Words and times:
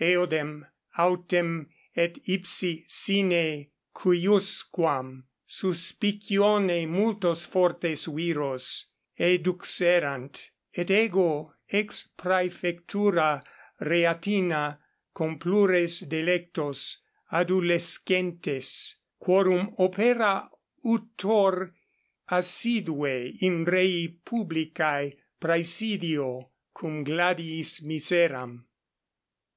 Eodem 0.00 0.64
autem 0.98 1.66
et 1.96 2.16
ipsi 2.28 2.84
sine 2.86 3.70
cuiusquam 3.92 5.24
suspicione 5.48 6.86
multos 6.86 7.44
fortes 7.46 8.06
viros 8.06 8.84
eduxerant, 9.18 10.50
et 10.72 10.92
ego 10.92 11.52
ex 11.70 12.08
praefectura 12.16 13.42
Reatina 13.80 14.78
complures 15.12 16.02
delectos 16.06 16.98
adulescentes, 17.32 18.94
quorum 19.18 19.74
opera 19.78 20.48
utor 20.84 21.72
assidue 22.30 23.32
in 23.40 23.64
rei 23.64 24.18
publicae 24.24 25.16
praesidio, 25.40 26.50
cum 26.72 27.02
gladiis 27.02 27.82
miseram. 27.84 28.66